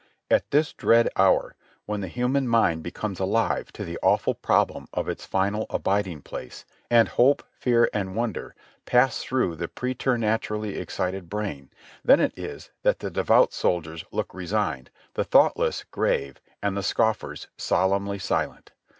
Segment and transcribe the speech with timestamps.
[0.31, 1.55] At this dread hour,
[1.85, 6.65] when the human mind becomes alive to the awful problem of its final abiding place,
[6.89, 8.55] and hope, fear and wonder
[8.87, 11.69] pass through the preternaturally excited brain,
[12.03, 17.45] then it is that the devout soldiers look resigned, the thoughtless grave, and the scoffers
[17.55, 18.71] solemnly silent.